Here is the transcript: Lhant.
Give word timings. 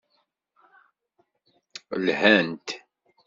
Lhant. 2.05 2.67